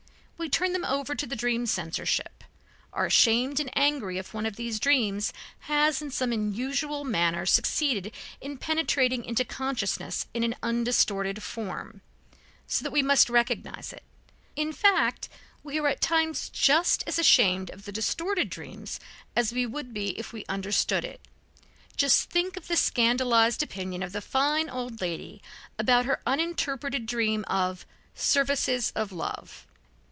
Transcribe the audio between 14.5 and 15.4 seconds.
in fact,